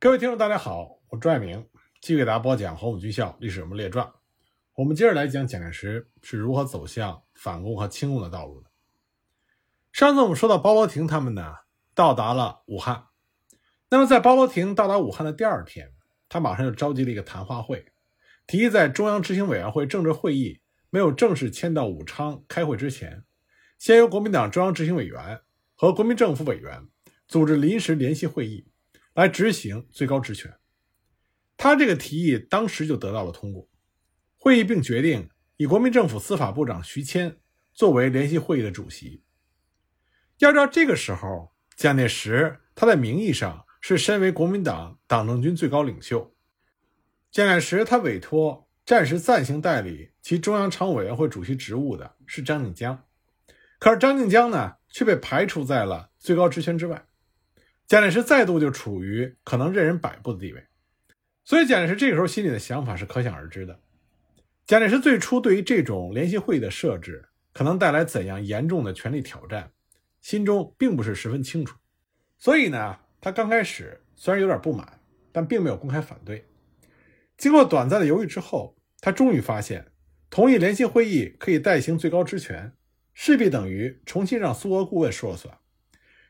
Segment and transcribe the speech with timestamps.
[0.00, 1.66] 各位听众，大家好，我朱爱明
[2.00, 4.06] 继续给大家播讲《黄埔军校历史人物列传》。
[4.74, 8.70] 我们接着来讲蒋介石是如何走向反共和清共的道路的。
[9.90, 11.52] 上次我们说到包罗廷他们呢
[11.96, 13.06] 到达了武汉，
[13.90, 15.92] 那么在包罗廷到达武汉的第二天，
[16.28, 17.84] 他马上就召集了一个谈话会，
[18.46, 23.24] 提议在中央执行委员会政治会议没有正式迁到武昌开会之前，
[23.80, 25.40] 先由国民党中央执行委员
[25.74, 26.86] 和国民政府委员
[27.26, 28.68] 组织临时联席会议。
[29.18, 30.54] 来执行最高职权，
[31.56, 33.68] 他这个提议当时就得到了通过。
[34.36, 37.36] 会议并决定以国民政府司法部长徐谦
[37.74, 39.24] 作为联席会议的主席。
[40.38, 46.32] 要知道，这个时候蒋介石他在名义上是身为国民党党政军最高领袖，
[47.32, 53.04] 蒋介石他委托暂时暂行代理其中央常务委员会主席职务的是张静江，
[53.80, 57.04] 可是张静江呢却被排除在了最高职权之外。
[57.88, 60.62] 蒋介石再度就处于可能任人摆布的地位，
[61.42, 63.80] 所以蒋介石这个时候心里的想法是可想而知的。
[64.66, 69.72] 蒋介石最初对于这种联席会议的设置可能带来怎样严重的权力挑战，
[70.20, 71.78] 心中并不是十分清楚。
[72.38, 75.00] 所以呢，他刚开始虽然有点不满，
[75.32, 76.46] 但并没有公开反对。
[77.38, 79.90] 经过短暂的犹豫之后，他终于发现，
[80.28, 82.70] 同意联席会议可以代行最高职权，
[83.14, 85.56] 势必等于重新让苏俄顾问说了算。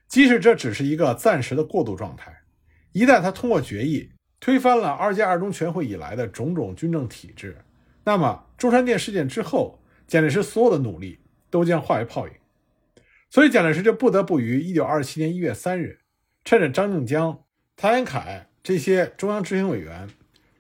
[0.09, 2.35] 即使这只是一个暂时的过渡状态，
[2.93, 7.59] 一旦他通过决议推翻了二届二中全会以来的种种军政体制，
[8.05, 11.19] 那么中山舰事件之后，蒋介石所有的努力
[11.51, 12.33] 都将化为泡影。
[13.29, 15.99] 所以蒋介石就不得不于一九二七年一月三日，
[16.43, 17.45] 趁着张静江、
[17.77, 20.09] 谭延闿这些中央执行委员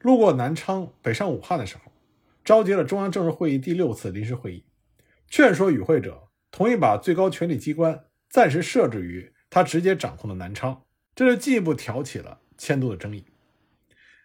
[0.02, 1.90] 路过南昌北上武汉的时候，
[2.44, 4.64] 召集了中央政治会议第六次临时会议，
[5.26, 9.32] 劝说与会者同意把最高权力机关暂时设置于。
[9.50, 10.82] 他直接掌控了南昌，
[11.14, 13.24] 这就进一步挑起了迁都的争议。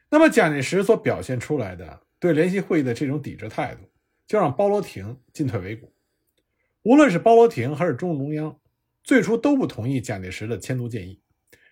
[0.09, 3.89] 那么，蒋介石所表现出来的对联席会议的这种抵制态度，
[4.27, 5.91] 就让包罗廷进退维谷。
[6.83, 8.59] 无论是包罗廷还是中共中央，
[9.03, 11.21] 最初都不同意蒋介石的迁都建议。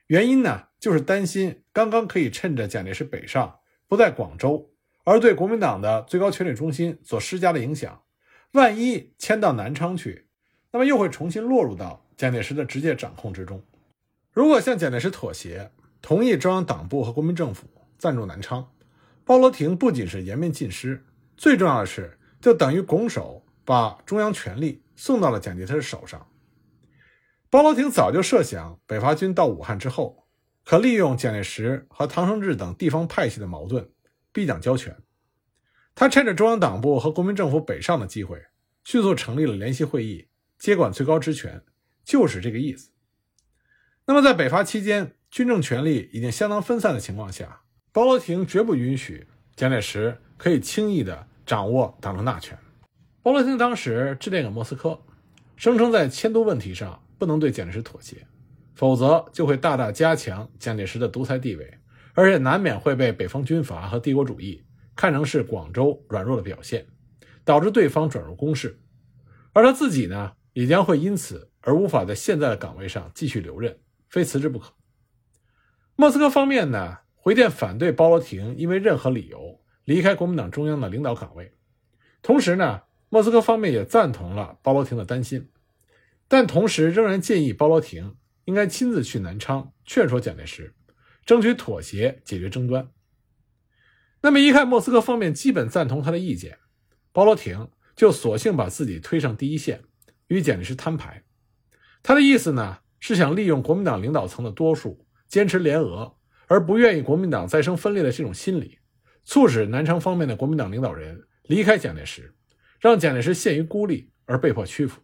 [0.07, 4.71] 原因呢，就是担心刚刚可以趁着蒋介石北上不在广州，
[5.03, 8.01] 而对国民党的最高权力中心所施加的影响，
[8.53, 10.27] 万一迁到南昌去，
[10.71, 12.05] 那么又会重新落入到。
[12.21, 13.59] 蒋介石的直接掌控之中，
[14.31, 15.71] 如果向蒋介石妥协，
[16.03, 17.65] 同意中央党部和国民政府
[17.97, 18.71] 暂驻南昌，
[19.25, 21.03] 包罗廷不仅是颜面尽失，
[21.35, 26.27] 最重要的是，就等于拱手把中央权力送到了蒋介石手上。
[27.49, 30.27] 包罗廷早就设想，北伐军到武汉之后，
[30.63, 33.89] 可利用蒋介石和唐生智等地方派系的矛盾，
[34.31, 34.95] 逼蒋交权。
[35.95, 38.39] 他趁着中央党部和国民政府北上的机会，
[38.83, 40.27] 迅速成立了联席会议，
[40.59, 41.59] 接管最高职权。
[42.03, 42.91] 就是这个意思。
[44.05, 52.57] 那么，在北伐期间，军政权力已经相当分散的情况下，包罗廷绝不允许蒋介石可以轻易的掌握党政大权。
[53.21, 54.99] 包罗廷当时致电给莫斯科，
[55.55, 58.25] 声称在迁都问题上不能对蒋介石妥协，
[58.73, 61.77] 否则就会大大加强蒋介石的独裁地位，
[62.13, 66.87] 而且难免会被北方军阀和帝国主义看成是广州软弱的表现，
[67.45, 68.81] 导致对方转入攻势，
[69.53, 71.50] 而他自己呢，也将会因此。
[71.61, 73.79] 而无法在现在的岗位上继续留任，
[74.09, 74.73] 非辞职不可。
[75.95, 81.55] 莫斯科方面呢，回电反对包罗廷因为任何理由离开国民党中央的领导岗位。
[82.21, 85.49] 同时呢，莫斯科方面也赞同了包罗廷的担心，
[86.27, 90.73] 但同时仍然建议包罗廷应该亲自去南昌劝说蒋介石，
[91.25, 92.89] 争取妥协解决争端。
[94.21, 96.57] 那么一看莫斯科方面基本赞同他的意见，
[97.11, 99.83] 包罗廷就索性把自己推上第一线，
[100.27, 101.23] 与蒋介石摊牌。
[102.03, 106.15] 他的意思呢，是想利用国民党领导层的多数坚持联俄，
[106.47, 108.79] 而不愿意国民党再生分裂的这种心理，
[109.23, 112.33] 促使南昌方面的国民党领导人离开蒋介石，
[112.79, 114.99] 让蒋介石陷于孤立而被迫屈服。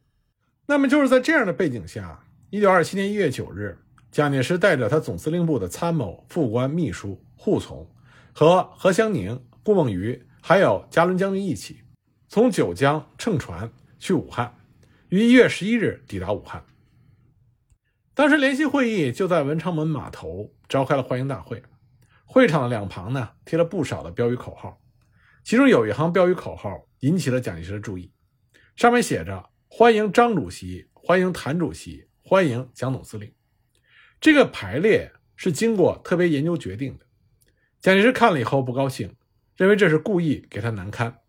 [0.65, 3.77] 那么就是在这样的背景下，一九二七年一月九日，
[4.11, 7.89] 蒋介石带着他总司令部的参谋、副官、秘书、护从，
[8.33, 11.81] 和何香凝、顾梦渔，还有嘉伦将军一起，
[12.27, 14.53] 从九江乘船去武汉，
[15.09, 16.63] 于一月十一日抵达武汉。
[18.17, 21.61] 当时联席会议就在文昌门码头召开了欢迎大会，
[22.25, 24.81] 会场的两旁呢贴了不少的标语口号，
[25.43, 28.11] 其中有一行标语口号引起了蒋介石的注意，
[28.75, 33.31] 上面写着“欢迎张主席，欢迎谭主席，欢迎蒋总司令”。
[34.19, 37.05] 这个排列是经过特别研究决定的。
[37.79, 39.15] 蒋介石看了以后不高兴，
[39.55, 41.19] 认为这是故意给他难堪。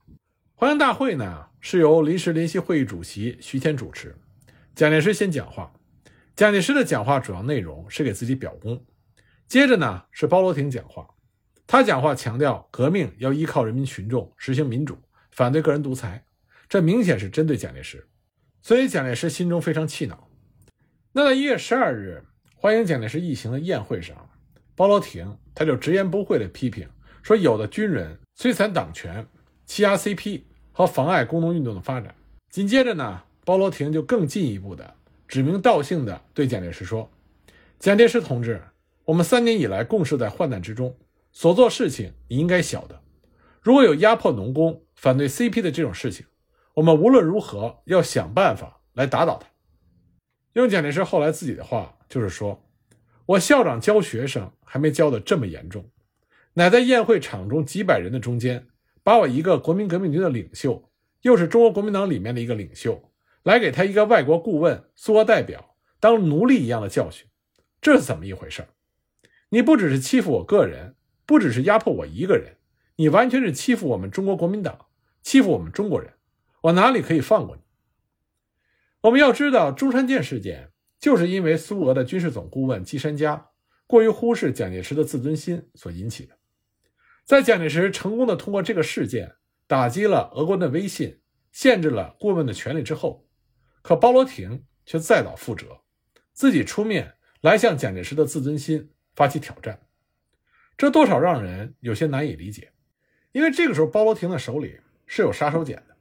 [0.55, 4.17] 欢迎大会呢是由临时联席会议主席徐谦主持，
[4.75, 5.71] 蒋介石先讲话。
[6.39, 8.81] 蒋介石的讲话主要内容是给自己表功，
[9.49, 11.05] 接着呢是包罗廷讲话，
[11.67, 14.97] 他讲话强调革命要依靠人民群众，实行民主，
[15.33, 16.25] 反对个人独裁，
[16.69, 18.07] 这明显是针对蒋介石，
[18.63, 20.29] 所以蒋介石心中非常气恼。
[21.11, 22.23] 那在一月十二日
[22.55, 24.31] 欢迎蒋介石一行的宴会上，
[24.77, 26.89] 包罗廷他就直言不讳地批评
[27.21, 29.27] 说，有的军人摧残党权、
[29.67, 32.15] 欺压 CP 和妨碍工农运动的发展。
[32.49, 34.95] 紧接着呢，包罗廷就更进一步的
[35.29, 37.09] 指名道姓地对蒋介石说
[37.79, 38.61] ：“蒋介石同志。”
[39.05, 40.95] 我们三年以来共事在患难之中，
[41.33, 43.01] 所做事情你应该晓得。
[43.63, 46.27] 如果有压迫农工、反对 CP 的这种事情，
[46.75, 49.49] 我们无论如何要想办法来打倒他。
[50.53, 52.63] 用蒋介石后来自己的话就是说
[53.25, 55.89] ：“我校长教学生还没教得这么严重，
[56.53, 58.67] 乃在宴会场中几百人的中间，
[59.03, 60.91] 把我一个国民革命军的领袖，
[61.23, 63.08] 又是中国国民党里面的一个领袖，
[63.43, 67.27] 来给他一个外国顾问、苏俄代表当奴隶一样的教训，
[67.81, 68.67] 这是怎么一回事？”
[69.51, 70.95] 你不只是欺负我个人，
[71.25, 72.59] 不只是压迫我一个人，
[72.97, 74.87] 你完全是欺负我们中国国民党，
[75.23, 76.13] 欺负我们中国人。
[76.61, 77.63] 我哪里可以放过你？
[79.03, 83.47] 我们要知道，中山舰事件就是因为苏俄的军事总顾问季山家
[83.87, 86.37] 过于忽视蒋介石的自尊心所引起的。
[87.25, 89.37] 在蒋介石成功的通过这个事件
[89.67, 91.21] 打击了俄国的威信，
[91.53, 93.28] 限制了顾问的权利之后，
[93.83, 95.81] 可包罗廷却再蹈覆辙，
[96.33, 98.91] 自己出面来向蒋介石的自尊心。
[99.17, 99.81] 发起挑战，
[100.77, 102.71] 这多少让人有些难以理解。
[103.33, 104.79] 因为这个时候，包罗廷的手里
[105.09, 105.97] 是有杀手锏的，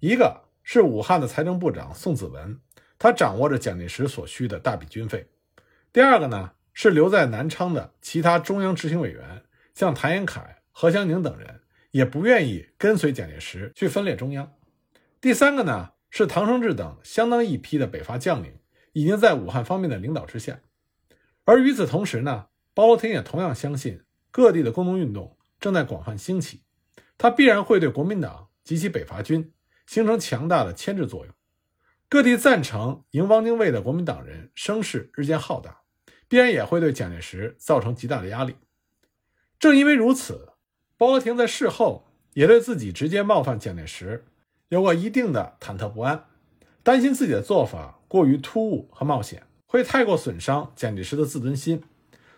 [0.00, 2.60] 一个是武汉的财政部长宋子文，
[2.98, 5.20] 他掌握着蒋介石所需的大笔军费；
[5.92, 11.60] 第二个呢，是留在南昌的其他中央执行委员，像谭延闿、何香凝等人，
[11.92, 14.48] 也不愿意跟随蒋介石去分裂中央；
[15.20, 18.58] 第三个呢，是唐生智等相当一批的北伐将领，
[18.92, 20.60] 已经在武汉方面的领导之下。
[21.44, 26.62] 而与此同时呢，包罗廷也同样相信各地的工农运动正在广泛兴起，
[27.16, 29.52] 它必然会对国民党及其北伐军
[29.86, 31.34] 形成强大的牵制作用。
[32.08, 35.82] 各地赞成迎汪精卫的国民党人声势日渐浩大，
[36.26, 38.56] 必然也会对蒋介石造成极大的压力。
[39.58, 40.52] 正因为如此，
[40.96, 44.24] 包罗廷在事后也对自己直接冒犯蒋介石
[44.68, 46.24] 有过一定的忐忑不安，
[46.82, 49.44] 担心自己的做法过于突兀和冒险。
[49.66, 51.82] 会太过损伤蒋介石的自尊心，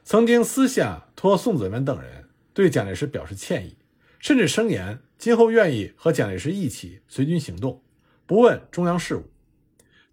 [0.03, 3.77] 曾经私下托宋子文等人对蒋介石表示歉意，
[4.19, 7.82] 甚至声言今后愿意和蒋介石一起随军行动，
[8.27, 9.31] 不问中央事务。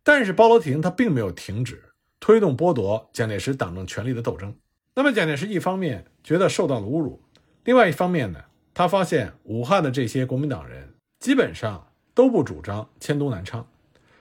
[0.04, 1.86] 但是包罗廷他并没有停止
[2.20, 4.56] 推动剥夺蒋介石党政权力的斗争。
[4.94, 7.24] 那么蒋介石一方面觉得受到了侮辱，
[7.64, 11.87] 另外一方面呢，他发现武汉的这些国民党人基本上
[12.18, 13.66] 都不主张迁都南昌，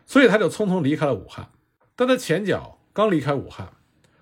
[0.04, 1.48] 所以他就匆匆离开了武汉。
[1.96, 2.74] 但他前脚。
[2.96, 3.74] 刚离开武汉，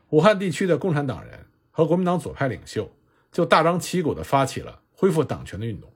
[0.09, 2.91] 武汉地区的共产党人和国民党左派领袖
[3.31, 5.89] 就大张旗鼓地发起了恢复党权的运动，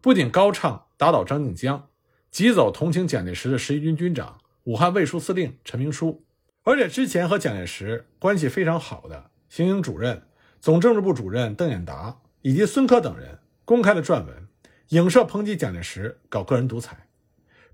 [0.00, 1.86] 不仅高唱打倒张静江，
[2.30, 6.24] 挤走同情蒋介石的十一军军长、武汉卫戍司令陈明书，
[6.62, 10.22] 而且之前和蒋介石关系非常好的行营主任、
[10.62, 14.48] 总政治部主任邓演达以及孙科等人公开的撰文，
[14.88, 17.03] 影射抨击蒋介石搞个人独裁，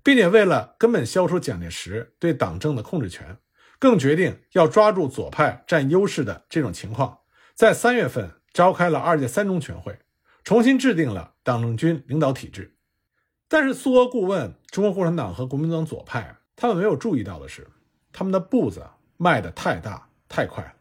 [0.03, 3.37] 并且为了根本消除蒋介石对党政的控制权。
[3.79, 7.21] 更决定要抓住左派占优势的这种情况，
[7.55, 9.97] 在三月份召开了二届三中全会，
[10.43, 12.75] 重新制定了党政军领导体制。
[13.47, 17.67] 但是苏俄顾问、中国共产党和国民党左派，他们没有注意到的是，
[18.13, 18.85] 他们的步子
[19.17, 20.73] 迈得太大太快了。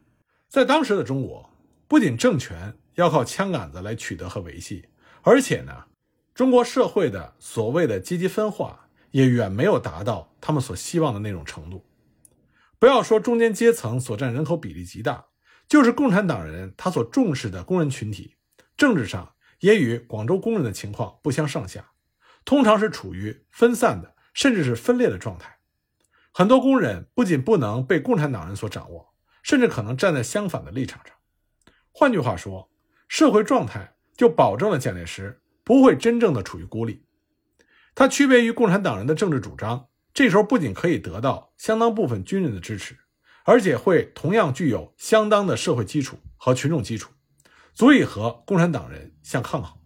[0.51, 1.49] 在当时的中国，
[1.89, 4.91] 不仅政权要靠枪杆子来取得和维系，
[5.23, 5.87] 而且呢，
[6.35, 11.85] 中国社会的所谓的阶级分化也远没有达到他们所希望的那种程度。
[12.79, 15.27] 不要说中间阶层所占人口比例极大，
[15.69, 18.37] 就是共产党人他所重视的工人群体，
[18.77, 21.91] 政治上也与广州工人的情况不相上下，
[22.45, 25.59] 通常是处于分散的，甚至是分裂的状态。
[26.33, 31.15] 很多工人不仅不能被共产党人所掌握，甚至可能站在相反的立场上。
[31.93, 32.71] 换句话说，
[33.09, 37.05] 社会状态就保证了蒋介石不会真正的处于孤立，
[37.95, 39.89] 他区别于共产党人的政治主张。
[40.13, 42.99] 这时候不仅可以得到相当部分军人的支持，
[43.45, 47.13] 而且会同样具有相当的社会基础和群众基础，
[47.73, 49.79] 足以和共产党人相抗衡。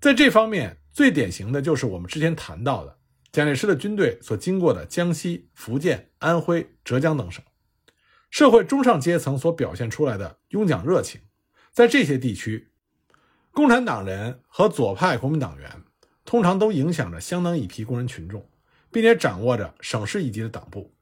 [0.00, 2.98] 在这方面，最典型的就是我们之前谈到的
[3.30, 7.42] 蒋介石的军队所经过的江西、福建、安徽、浙江等省，
[8.28, 11.20] 社会中上阶层所表现出来的拥蒋热情，
[11.70, 12.72] 在这些地区，
[13.52, 15.84] 共产党人和左派国民党员
[16.32, 18.48] 通常都影响着相当一批工人群众。
[18.90, 20.92] 并且掌握着省市一级的党部，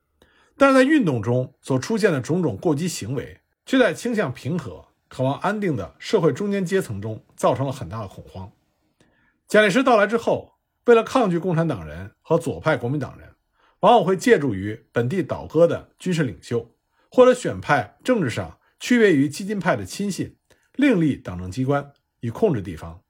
[0.57, 8.53] 但是在运动中所出现的种种过激行为，却在倾向平和、渴望安定的社会中间阶层中造成了很大的恐慌。
[9.49, 10.53] 蒋介石到来之后，
[10.85, 13.31] 为了抗拒共产党人和左派国民党人，
[13.81, 16.71] 往往会借助于本地倒戈的军事领袖，
[17.11, 20.37] 或者选派政治上区别于激进派的亲信，
[20.77, 23.03] 另立党政机关以控制地方。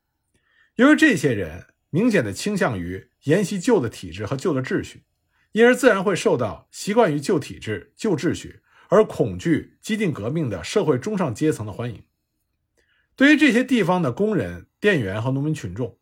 [0.76, 5.04] 由于这些人明显的倾向于沿袭旧的体制和旧的秩序，
[5.52, 12.02] 因而自然会受到习惯于旧体制、旧秩序而恐惧激进革命的社会中上阶层的欢迎。
[13.16, 15.98] 对于这些地方的工人、店员和农民群众，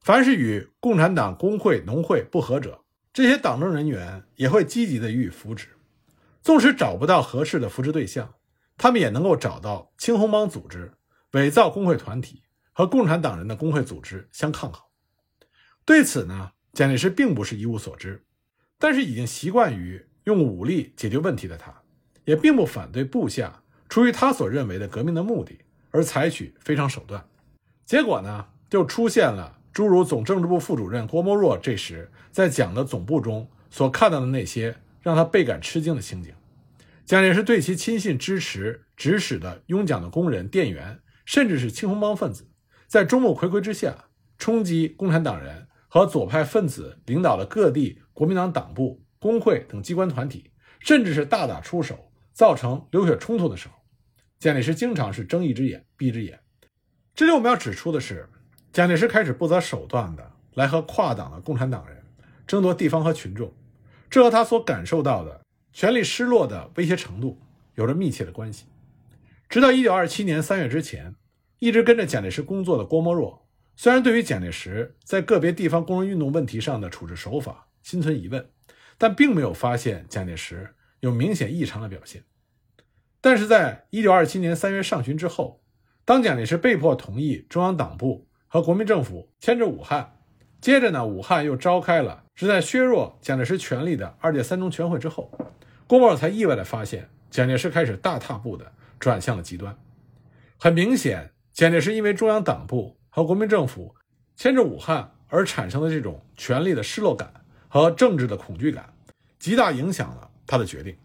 [0.00, 5.68] 凡是与共产党工会、农会不合者，这些党政人员也会积极的予以扶植。
[6.40, 8.34] 纵使找不到合适的扶持对象，
[8.76, 10.92] 他们也能够找到青红帮组织、
[11.32, 14.82] 伪造工会团体和共产党人的工会组织相抗衡。
[15.84, 18.22] 对此呢，蒋介石并不是一无所知，
[18.78, 21.82] 但是已经习惯于用武力解决问题的他，
[22.24, 25.58] 也并不反对部下出于他所认为的革命的目的
[25.90, 27.26] 而采取非常手段。
[27.84, 36.32] 结果呢，就出现了诸如总政治部副主任郭沫若这时在蒋的总部中所看到的那些让他倍感吃惊的情景。
[37.04, 42.48] 蒋介石对其亲信支持指使的拥蒋的工人、店员，甚至是青红帮分子，
[42.86, 44.04] 在众目睽睽之下
[44.38, 45.66] 冲击共产党人。
[45.92, 53.74] 和左派分子领导的各地国民党党部、工会等机关团体，甚至是大打出手，造成流血冲突的时候，
[54.38, 56.40] 蒋介石经常是睁一只眼闭一只眼。
[57.14, 58.26] 这里我们要指出的是，
[58.72, 62.02] 蒋介石开始不择手段的来和跨党的共产党人
[62.46, 63.52] 争夺地方和群众，
[64.08, 65.42] 这和他所感受到的
[65.74, 67.38] 权力失落的威胁程度
[67.74, 68.64] 有着密切的关系。
[69.46, 71.14] 直到1927年3月之前，
[71.58, 73.42] 一直跟着蒋介石工作的郭沫若。
[73.74, 78.48] 虽然对于蒋介石在个别地方工人运动问题上的处置手法心存疑问，
[78.98, 82.22] 但并没有发现蒋介石有明显异常的表现。
[83.20, 85.62] 但是在1927年3月上旬之后，
[86.04, 90.18] 当蒋介石被迫同意中央党部和国民政府迁至武汉，
[90.60, 95.32] 接着呢，武汉又召开了旨在削弱蒋介石权力的二届三中全会之后，
[95.86, 99.76] 郭沫若才意外地发现蒋介石开始大踏步地转向了极端。
[100.58, 102.98] 很明显，蒋介石因为中央党部。
[103.14, 103.94] 和国民政府
[104.36, 107.30] 牵制武汉而产生的这种权力的失落感
[107.68, 108.90] 和政治的恐惧感，
[109.38, 110.96] 极大影响了他的决定。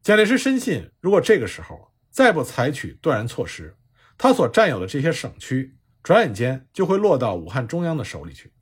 [0.00, 3.76] 蒋介石深信，如果这个时候再不采取断然措施，
[4.16, 8.52] 他所占有的这些省区，转眼间就会落到武汉中央的手里去，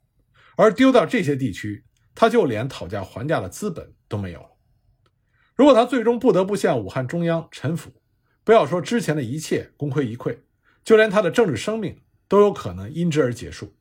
[0.55, 1.85] 而丢到这些地区，
[2.15, 4.49] 他就连讨价还价的资本都没有了。
[5.55, 8.01] 如果他最终不得不向武汉中央臣服，
[8.43, 10.39] 不要说之前的一切功亏一篑，
[10.83, 12.01] 就连他的政治生命。
[12.27, 13.73] 都有可能因之而结束。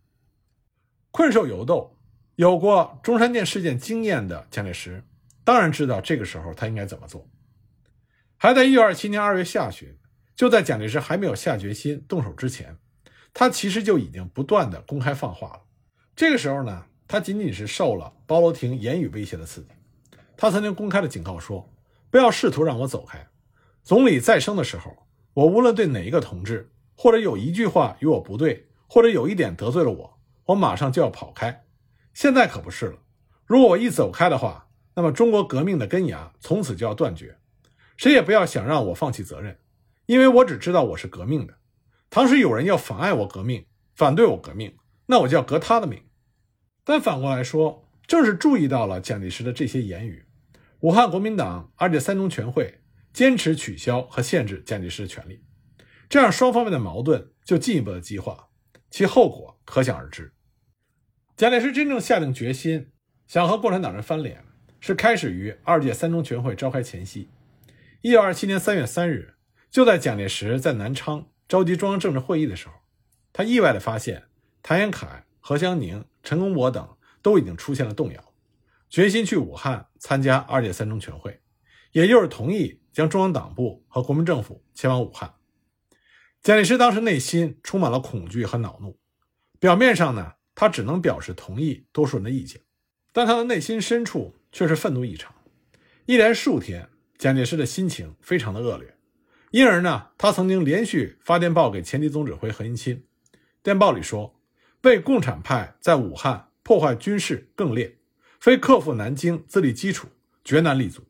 [1.11, 1.97] 困兽犹斗，
[2.35, 5.03] 有过中山舰事件经验的蒋介石，
[5.45, 7.27] 当然知道这个时候他应该怎么做。
[8.37, 9.97] 还在1927年2月下旬，
[10.35, 12.77] 就在蒋介石还没有下决心动手之前，
[13.33, 15.63] 他其实就已经不断的公开放话了。
[16.15, 19.69] 这个时候呢，他仅仅是受了包罗廷言语威胁的刺激。
[20.37, 21.73] 他曾经公开的警告说
[22.11, 23.27] ：“不要试图让我走开。
[23.83, 24.95] 总理再生的时候，
[25.33, 31.65] 我无论对哪一个同志。”或者有一句话与我不对，或者有一点得罪了我，我马上就要跑开。
[32.15, 32.99] 现在可不是了。
[33.45, 37.39] 如果我一走开的话，那么中国革命的根芽从此就要断绝。
[37.97, 39.59] 谁也不要想让我放弃责任，
[40.07, 41.55] 因为我只知道我是革命的。
[42.11, 44.77] 倘使有人要妨碍我革命，反对我革命，
[45.07, 46.03] 那我就要革他的命。
[46.85, 50.25] 但反过来说，正是注意到了蒋介石的这些言语，
[50.81, 52.81] 武汉国民党二届三中全会
[53.13, 55.43] 坚持取消和限制蒋介石的权利。
[56.09, 58.49] 这样，双方面的矛盾就进一步的激化，
[58.91, 60.33] 其后果可想而知。
[61.37, 62.93] 蒋介石真正下定决心
[63.27, 64.45] 想和共产党人翻脸，
[64.81, 67.29] 是开始于二届三中全会召开前夕。
[68.03, 69.35] 一九二七年三月三日，
[69.71, 72.75] 就在蒋介石在南昌召集中央政治会议的时候，
[73.33, 74.25] 他意外的发现
[74.63, 78.33] 谭延闿、何香凝、陈公博等都已经出现了动摇，
[78.89, 81.41] 决心去武汉参加二届三中全会，
[81.91, 85.35] 也就是同意将中央党部和国民政府迁往武汉。
[86.47, 88.97] 蒋介石当时内心充满了恐惧和恼怒，
[89.59, 92.61] 表面上呢，他只能表示同意多数人的意见，
[93.13, 95.35] 但他的内心深处却是愤怒异常。
[96.05, 96.89] 一连数天，
[97.19, 98.95] 蒋介石的心情非常的恶劣，
[99.51, 103.03] 因而呢，他曾经连续发电报给前敌总指挥何应钦，
[103.65, 104.39] 电报里说
[104.83, 107.99] ：“为共产派在武汉破坏军事更烈，
[108.39, 110.07] 非克服南京自立基础，
[110.45, 111.03] 绝难立足。”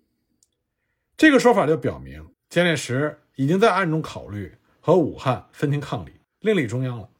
[1.15, 4.57] 这个说法就表明蒋介石已经在暗中考虑。
[4.87, 7.11] 和武汉分庭抗礼，另立中央了。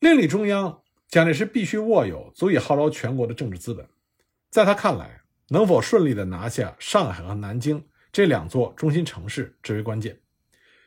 [0.00, 3.88] 另立中央，蒋介石必须握有足以号召全国的政治资本。
[4.50, 7.82] 在他看来，能否顺利的拿下上海和南京
[8.12, 10.20] 这两座中心城市至为关键。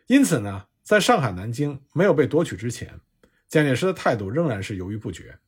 [0.06, 3.00] 因此呢，在上海、南京没有被夺取之前，
[3.48, 5.40] 蒋介石的态度仍然是犹豫不决，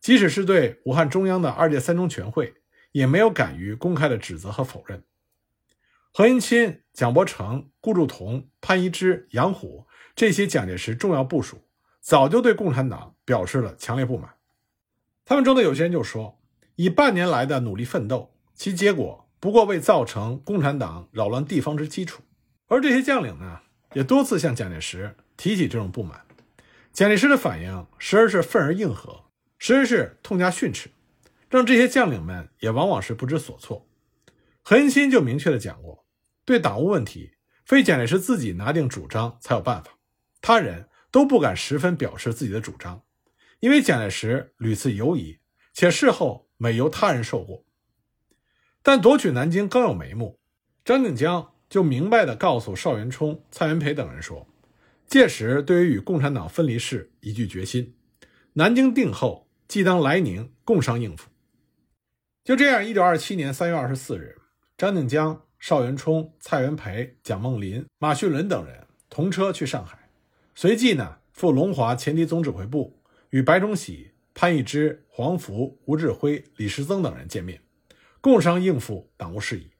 [0.00, 2.54] 即使是对武汉中央的二届三中全会，
[2.92, 5.02] 也没有敢于公开的指责和否认。
[6.14, 11.64] 何应钦、蒋伯成、顾祝同、潘一之、杨虎这些蒋介石重要部署，
[12.00, 14.34] 早就对共产党表示了强烈不满。
[15.24, 16.38] 他们中的有些人就说
[16.76, 22.22] ：“以半年来的努力奋斗，其结果不过为造成共产党扰乱地方之基础。”
[22.68, 23.60] 而这些将领呢，
[23.94, 26.26] 也多次向蒋介石提起这种不满。
[26.92, 29.24] 蒋介石的反应时而是愤而应和，
[29.58, 30.90] 时而是痛加训斥，
[31.48, 33.86] 让这些将领们也往往是不知所措。
[34.60, 36.01] 何应钦就明确的讲过，
[36.44, 37.32] 对党务问题，
[37.64, 39.98] 非蒋介石自己拿定主张才有办法，
[40.40, 43.02] 他人都不敢十分表示自己的主张，
[43.60, 45.38] 因为蒋介石屡次犹疑，
[45.72, 47.64] 且事后每由他人受过。
[48.82, 50.40] 但夺取南京刚有眉目，
[50.84, 54.48] 张静江就明白的告诉邵元冲、蔡元培等人说，
[55.06, 57.94] 届时对于与共产党分离事已具决心，
[58.54, 61.30] 南京定后，即当来宁共商应付。
[62.42, 64.36] 就这样，一九二七年三月二十四日。
[64.76, 69.96] 张静江、邵元冲、蔡元培、蒋梦麟、马叙伦等人同车去上海，
[70.56, 73.00] 随即呢赴龙华前敌总指挥部，
[73.30, 77.60] 与白崇禧、潘一之、黄福、吴志辉、李时增等人见面，
[78.20, 79.70] 共商应付党务事宜。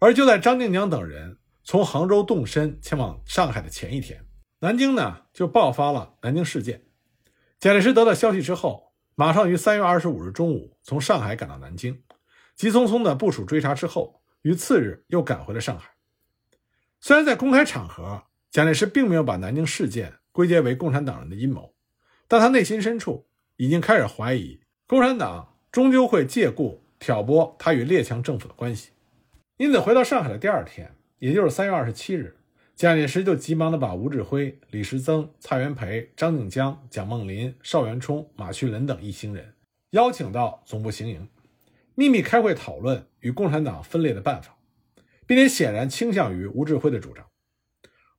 [0.00, 4.24] 而就在张静江等人从杭州动身前往上海的前一天，
[4.58, 6.82] 南京呢就爆发了南京事件。
[7.60, 12.02] 蒋介石得到消息之后，马上于三月二十五日中午从上海赶到南京，
[12.56, 14.20] 急匆匆的部署追查之后。
[14.44, 15.92] 于次日又赶回了上海。
[17.00, 21.74] 虽然在公开场合，蒋介石并没有把南京事件归结为共产党人的阴谋，
[22.28, 28.90] 但他内心深处已经开始怀疑共产党终究会借故挑拨他与列强政府的关系。
[29.56, 32.36] 因此，回到上海的第二天，也就是三月二十七日，
[32.76, 39.54] 蒋介石就急忙的把吴志辉、李时增、蔡元培、张静江、蒋梦麟、邵元冲、马叙伦等一行人
[39.90, 41.26] 邀请到总部行营。
[41.94, 44.56] 秘密开会讨论与共产党分裂的办法，
[45.26, 47.24] 并且显然倾向于吴志辉的主张。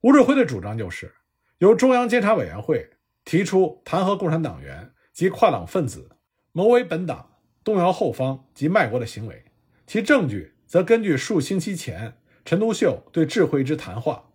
[0.02, 1.14] 吴志辉的主张就是
[1.58, 2.90] 由中央监察委员会
[3.24, 6.18] 提出弹劾共产党员及跨党分子
[6.52, 9.46] 谋为本党、动摇后方及卖国的行为，
[9.88, 14.32] 其证据则根据数星期前陈独秀对志辉之谈话，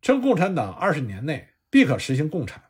[0.00, 2.62] 称共产党二十年内必可实行共产。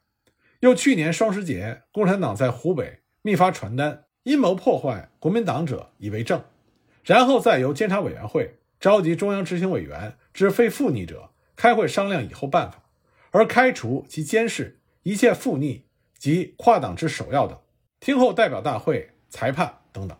[0.61, 4.05] 又去年双十节，共产党在湖北密发传单。
[4.25, 6.45] 阴谋破坏国民党者以为证，
[7.05, 12.83] 然后再由监察委员会召集中央执行委员之非附逆者开会商量以后办法，
[13.33, 17.59] 而开除其监视一切附逆及跨党之首要等，
[17.99, 20.17] 听候代表大会裁判等等。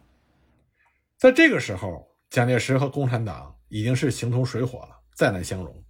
[1.17, 5.85] 在这个时候，蒋介石和共产党已经是形同水火了，再难相容。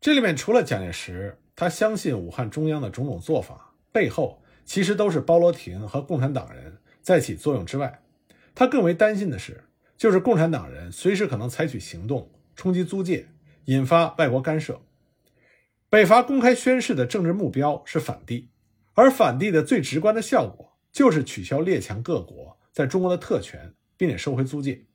[0.00, 6.78] 这里面除了蒋介石他相信武汉中央的种种做法背后，其实都是包罗廷和共产党人。
[7.04, 8.00] 在起作用之外，
[8.54, 9.64] 他更为担心的是，
[9.98, 13.26] 就是共产党人随时可能采取行动冲击租界，
[13.66, 14.80] 引发外国干涉。
[15.90, 18.48] 北伐公开宣誓的政治目标是反帝，
[18.94, 24.86] 而反帝的最直观的效果就是取消列强各国在中国的特权，并且收回租界。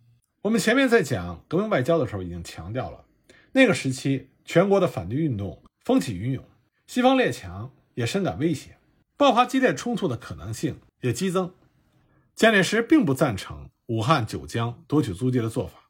[0.42, 3.06] 我们前面在讲革命外交的时候已经强调了，
[3.52, 6.44] 那个时期全国的反对运动风起云涌，
[6.88, 8.78] 西方列强也深感威胁，
[9.16, 11.54] 爆发激烈冲突的可能性也激增。
[12.40, 15.90] 蒋介石并不赞成武汉、九江夺取租界的做法。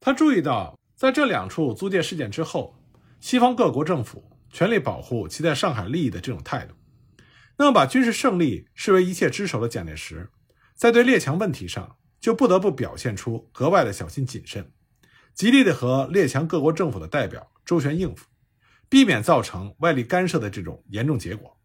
[0.00, 2.74] 他注意到，在这两处租界事件之后，
[3.20, 6.74] 西方各国政府全力保护其在上海利益的这种态度，
[7.56, 10.28] 那么把军事胜利视为一切之首的蒋介石，
[10.74, 14.72] 在对列强问题上就不得不表现出格外的小心谨慎，
[15.32, 18.26] 极力的和列强各国政府的代表周旋应付，
[18.88, 21.56] 避免造成外力干涉的这种严重结果。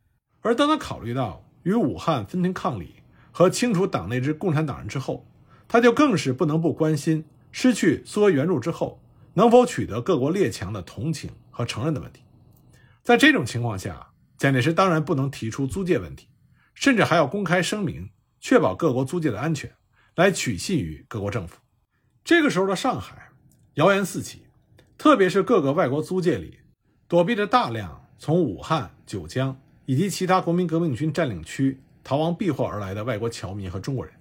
[0.41, 2.97] 而当他考虑到与武汉分庭抗礼，
[3.33, 5.27] 和清除党内之共产党人之后，
[5.67, 9.01] 他就更是不能不关心失去苏俄援助之后
[9.33, 12.21] 能否取得各国列强的同情和承认的问题。
[13.01, 16.27] 在这种情况下，蒋介石当然不能提出租界问题，
[16.75, 19.71] 甚至还要公开声明确保各国租界的安全，
[20.15, 21.57] 来取信于各国政府。
[22.23, 23.29] 这个时候的上海，
[23.73, 24.45] 谣言四起，
[24.97, 26.59] 特别是各个外国租界里
[27.07, 31.81] 躲避着大量从武汉、九江以及其他国民革命军占领区。
[32.03, 34.13] 逃亡避祸而来的外国侨民和中国人，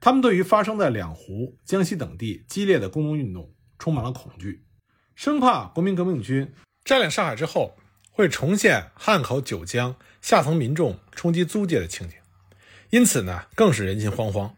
[0.00, 4.64] 他们对于发生在两湖、江西等地激烈的工农运动充满了恐惧，
[5.14, 6.52] 生怕国民革命军
[6.84, 7.76] 占领上海之后
[8.10, 12.16] 会重现汉口、九江下层民众冲击租界的情景，
[12.90, 14.52] 因此呢，更是人心惶惶。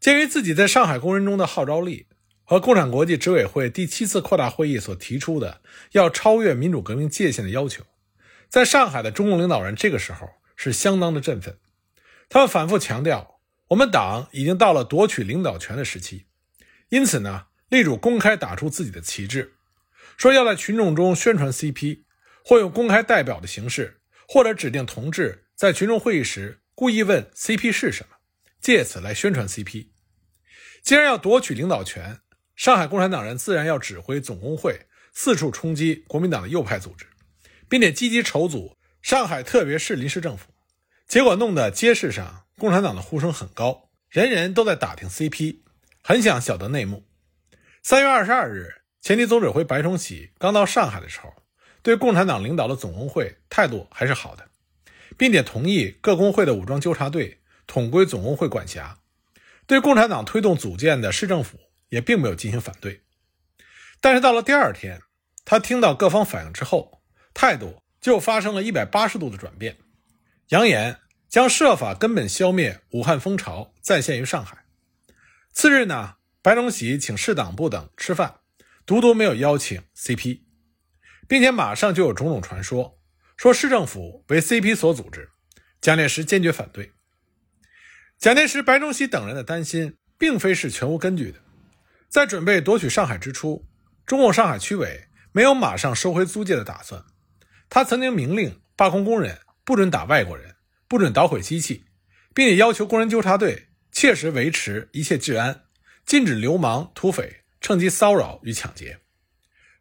[0.00, 2.06] 鉴于自己在上海工人中的号召力
[2.44, 5.60] 和共产国际执委会第七次扩大会议所提出的
[5.92, 7.84] 要超越民主革命界限的要求，
[8.48, 10.28] 在上海的中共领导人这个时候
[10.64, 11.58] 是相当的振奋，
[12.28, 16.26] 他们反复强调，我们党已经到了夺取领导权的时期，
[16.90, 19.54] 因此呢，力主公开打出自己的旗帜，
[20.16, 22.04] 说要在群众中宣传 CP，
[22.44, 28.18] 或用公开代表的形式，或者指定同志在群众会议时故意问 CP 是什么，
[28.60, 29.88] 借此来宣传 CP。
[30.80, 32.20] 既然要夺取领导权，
[32.54, 37.06] 上海共产党人自然要指挥总工会四处冲击国民党的右派组织，
[37.68, 40.51] 并且积极筹组上海特别市临时政府。
[41.12, 45.58] 结果弄得街市上共产党的呼声很高，人人都在打听 CP，
[46.02, 47.04] 很想晓得内幕。
[47.82, 51.34] 三月二十二日，前敌总指挥白崇禧刚到上海的时候，
[51.82, 54.48] 对共产党领导的总工会态度还是好的，
[55.18, 58.96] 并且同意各工会的武装纠察队统归总工会管辖。
[59.66, 61.58] 对共产党推动组建的市政府
[61.90, 63.02] 也并没有进行反对，
[64.00, 65.02] 但是到了第二天，
[65.44, 67.02] 他听到各方反应之后，
[67.34, 69.76] 态度就发生了一百八十度的转变，
[70.52, 70.98] 扬言
[71.30, 74.66] 将设法根本消灭武汉风潮再现于上海。
[75.50, 78.40] 次日呢，白崇禧请市党部等吃饭，
[78.84, 80.42] 独独没有邀请 CP，
[81.26, 82.98] 并且马上就有种种传说，
[83.34, 85.30] 说市政府为 CP 所组织，
[85.80, 86.92] 蒋介石坚决反对。
[88.18, 91.40] 蒋介石、白崇禧等人的担心，并非是全无根据的。
[92.10, 93.64] 在准备夺取上海之初，
[94.04, 97.02] 中共上海区委没有马上收回租界的打算。
[97.70, 100.56] 他曾经明令罢工工人不准打外国人，
[100.88, 101.84] 不准捣毁机器，
[102.34, 105.64] 并且要求工人纠察队切实维持一切治安，
[106.04, 108.98] 禁止流氓土匪趁机骚扰与抢劫。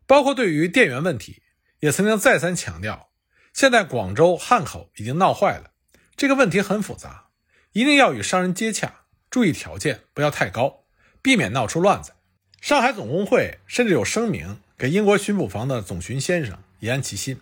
[0.06, 1.42] 包括对于电源问题，
[1.80, 3.10] 也曾经再三强调：
[3.54, 5.72] 现在广州、汉口已经闹坏了，
[6.16, 7.30] 这个问题很复杂。
[7.72, 10.84] 一定要与商人接洽，注意条件不要太高，
[11.22, 12.12] 避免闹出乱子。
[12.60, 17.40] 上海总工会甚至有声明给英国巡捕房的总巡先生言安其心。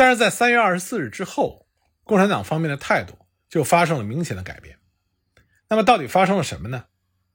[0.00, 1.66] 但是在三月二十四日之后，
[2.04, 3.18] 共产党方面的态度
[3.50, 4.78] 就发生了明显的改变。
[5.68, 6.86] 那么到底发生了什么呢？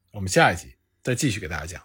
[0.09, 0.73] 我们下一集
[1.03, 1.83] 再继续给大家讲。